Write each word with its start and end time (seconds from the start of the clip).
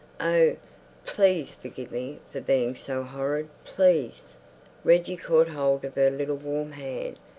Oh, 0.19 0.55
please 1.05 1.51
forgive 1.53 1.91
me 1.91 2.17
for 2.31 2.41
being 2.41 2.73
so 2.73 3.03
horrid, 3.03 3.49
please!" 3.65 4.33
Reggie 4.83 5.15
caught 5.15 5.49
hold 5.49 5.85
of 5.85 5.93
her 5.93 6.09
little 6.09 6.37
warm 6.37 6.71
hand. 6.71 7.19